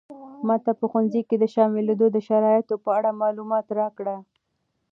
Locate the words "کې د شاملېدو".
1.27-2.05